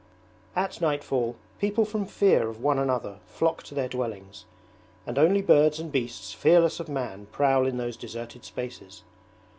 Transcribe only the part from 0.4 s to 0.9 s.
At